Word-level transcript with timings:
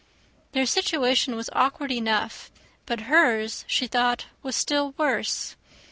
Their 0.53 0.65
situation 0.65 1.35
was 1.35 1.51
awkward 1.53 1.91
enough; 1.91 2.49
but 2.87 3.01
hers 3.01 3.65
she 3.67 3.85
thought 3.85 4.25
was 4.41 4.55
still 4.55 4.95
worse. 4.97 5.55